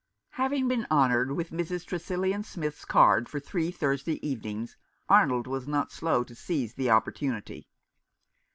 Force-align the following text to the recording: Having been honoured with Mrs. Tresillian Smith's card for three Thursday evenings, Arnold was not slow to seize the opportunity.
Having 0.31 0.67
been 0.67 0.87
honoured 0.89 1.33
with 1.33 1.51
Mrs. 1.51 1.85
Tresillian 1.85 2.41
Smith's 2.43 2.85
card 2.85 3.29
for 3.29 3.39
three 3.39 3.69
Thursday 3.69 4.17
evenings, 4.27 4.75
Arnold 5.07 5.45
was 5.45 5.67
not 5.67 5.91
slow 5.91 6.23
to 6.23 6.33
seize 6.33 6.73
the 6.73 6.89
opportunity. 6.89 7.67